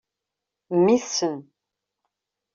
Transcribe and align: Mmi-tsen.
Mmi-tsen. 0.77 1.37